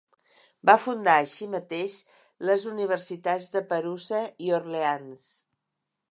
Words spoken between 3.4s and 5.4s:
de Perusa i Orleans.